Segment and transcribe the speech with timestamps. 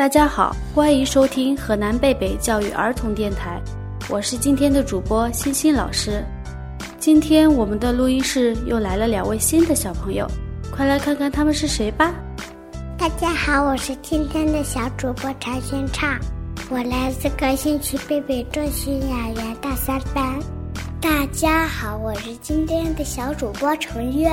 [0.00, 3.60] 大家好，欢迎收听河南贝贝教育儿童电台，
[4.08, 6.24] 我是今天的主播欣欣老师。
[6.98, 10.26] 今天我们的录音室又来了两位新的小朋友，
[10.74, 12.14] 快来看看他们是谁吧。
[12.96, 16.18] 大家好，我是今天的小主播常轩畅，
[16.70, 20.40] 我来自高新区贝贝中心幼儿园大三班。
[20.98, 24.30] 大家好，我是今天的小主播程月。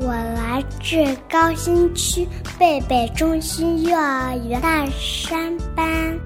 [0.00, 0.96] 我来自
[1.28, 2.26] 高新区
[2.58, 6.18] 贝贝中心幼儿园大三班。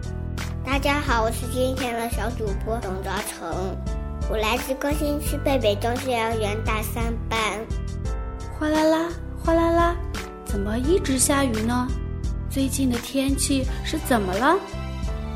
[0.64, 3.76] 大家好，我是今天的小主播董泽成。
[4.30, 7.40] 我来自高新区贝贝中心幼儿园大三班。
[8.56, 9.08] 哗啦啦，
[9.44, 9.96] 哗啦啦，
[10.44, 11.88] 怎么一直下雨呢？
[12.48, 14.56] 最近的天气是怎么了？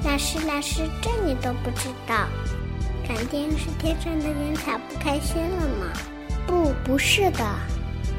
[0.05, 2.29] 老师，老师，这你都不知道？
[3.05, 5.93] 肯定是天上的云彩不开心了嘛？
[6.47, 7.45] 不，不是的。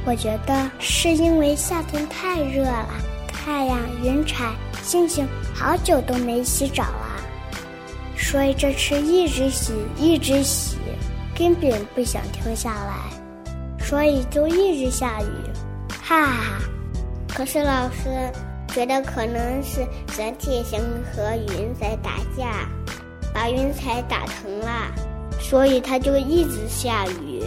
[0.03, 2.87] 我觉得是因为夏天太热了，
[3.27, 7.21] 太阳、云彩、星星好久都没洗澡了，
[8.17, 10.77] 所以这次一直洗，一直洗，
[11.35, 15.25] 根本不想停下来，所以就一直下雨，
[16.01, 16.59] 哈哈。
[17.27, 18.09] 可是老师
[18.69, 19.85] 觉得可能是
[20.17, 20.79] 整体星
[21.13, 22.67] 和云在打架，
[23.31, 24.91] 把云彩打疼了，
[25.39, 27.43] 所以它就一直下雨。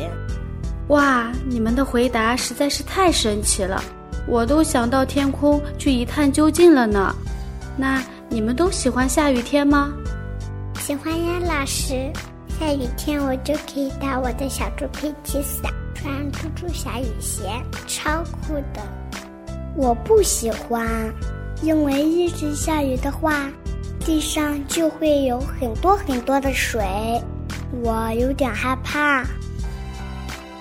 [0.88, 3.82] 哇，你们的回答实在是太神奇了，
[4.26, 7.14] 我都想到天空去一探究竟了呢。
[7.76, 9.92] 那你们都喜欢下雨天吗？
[10.80, 12.12] 喜欢呀，老师。
[12.60, 17.42] 下雨天我就可以打我的小猪佩奇伞，穿猪猪侠雨鞋，
[17.86, 18.82] 超酷的。
[19.74, 20.86] 我不喜欢，
[21.62, 23.50] 因为一直下雨的话，
[24.00, 26.84] 地上就会有很多很多的水，
[27.82, 29.24] 我有点害怕。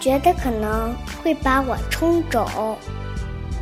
[0.04, 2.78] 觉得可能会把我冲走。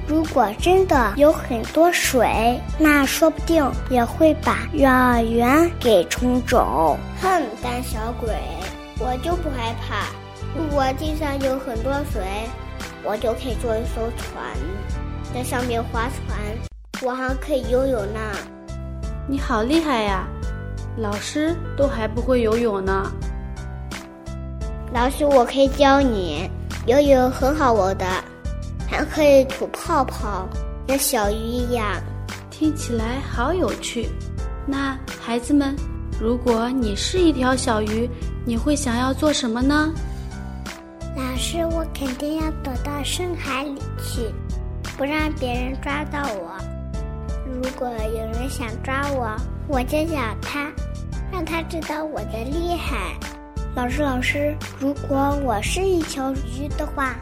[0.08, 6.98] 如果真的有很多水，那说不定也会把幼儿园给冲走。
[7.22, 8.34] 哼，胆小鬼，
[8.98, 10.08] 我就不害怕。
[10.58, 12.24] 如果地上有很多水，
[13.04, 14.44] 我就可以坐一艘船，
[15.36, 16.40] 在上面划船，
[17.04, 18.20] 我还可以游泳呢。
[19.28, 20.28] 你好厉害呀！
[20.98, 23.12] 老师都还不会游泳呢。
[24.94, 26.50] 老师，我可以教你
[26.86, 28.06] 游泳，很好玩的，
[28.90, 30.46] 还可以吐泡泡，
[30.88, 31.86] 像小鱼一样，
[32.50, 34.10] 听起来好有趣。
[34.66, 35.74] 那孩子们，
[36.20, 38.10] 如果你是一条小鱼，
[38.46, 39.94] 你会想要做什么呢？
[41.16, 44.30] 老师，我肯定要躲到深海里去，
[44.98, 46.52] 不让别人抓到我。
[47.46, 49.36] 如果有人想抓我，
[49.70, 50.70] 我就咬他，
[51.32, 53.16] 让他知道我的厉害。
[53.74, 57.16] 老师，老师，如果我是一条鱼的话，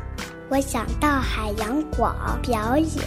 [0.49, 2.11] 我想到海洋馆
[2.41, 3.03] 表演，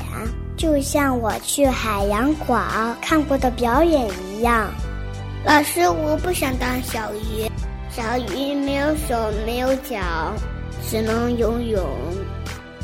[0.57, 2.65] 就像我去海洋馆
[3.01, 4.71] 看过的表演一样。
[5.45, 7.51] 老师，我不想当小鱼，
[7.91, 9.99] 小鱼没有手没有脚，
[10.89, 11.85] 只能游泳。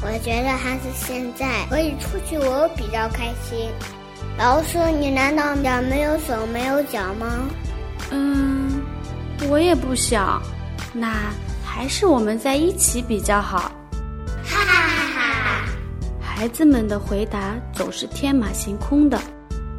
[0.03, 3.71] 我觉得还是现在可以出去玩比较开心。
[4.37, 7.49] 老师，你难道想没有手没有脚吗？
[8.11, 8.78] 嗯。
[9.49, 10.43] 我也不想，
[10.93, 11.32] 那
[11.65, 13.71] 还是我们在一起比较好。
[14.44, 15.65] 哈哈哈哈！
[16.21, 19.21] 孩子们的回答总是天马行空的，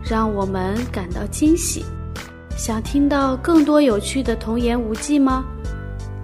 [0.03, 1.86] 让我们感到惊喜。
[2.58, 5.46] 想听到更多有趣的童言无忌吗？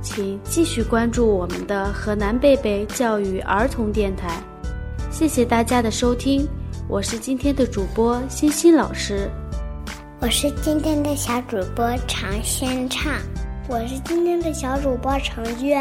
[0.01, 4.41] 请继续关注我们的河南贝贝教育儿童电台。
[5.09, 6.47] 谢谢大家的收听，
[6.87, 9.29] 我是今天的主播欣欣老师。
[10.25, 13.13] 我是今天的小主播常先畅，
[13.67, 15.79] 我是今天的小主播程月，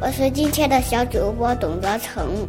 [0.00, 2.48] 我是今天的小主播董泽成。